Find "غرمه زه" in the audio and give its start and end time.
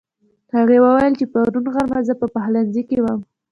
1.73-2.13